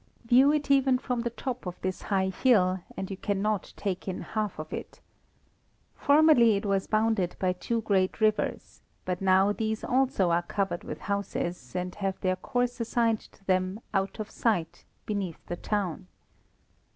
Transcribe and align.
View 0.25 0.51
it 0.51 0.71
even 0.71 0.97
from 0.97 1.21
the 1.21 1.29
top 1.29 1.67
of 1.67 1.79
this 1.83 2.01
high 2.01 2.29
hill, 2.29 2.79
and 2.97 3.11
you 3.11 3.17
cannot 3.17 3.71
take 3.77 4.07
in 4.07 4.21
half 4.21 4.57
of 4.57 4.73
it. 4.73 4.99
Formerly 5.93 6.55
it 6.55 6.65
was 6.65 6.87
bounded 6.87 7.35
by 7.37 7.53
two 7.53 7.81
great 7.81 8.19
rivers, 8.19 8.81
but 9.05 9.21
now 9.21 9.51
these 9.51 9.83
also 9.83 10.31
are 10.31 10.41
covered 10.41 10.83
with 10.83 11.01
houses, 11.01 11.75
and 11.75 11.93
have 12.01 12.19
their 12.21 12.35
course 12.35 12.79
assigned 12.79 13.19
to 13.31 13.45
them 13.45 13.79
out 13.93 14.17
of 14.19 14.31
sight, 14.31 14.85
beneath 15.05 15.45
the 15.45 15.55
town. 15.55 16.07